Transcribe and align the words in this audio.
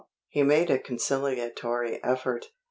He 0.29 0.41
made 0.41 0.71
a 0.71 0.79
conciliatory 0.79 2.03
effort. 2.03 2.47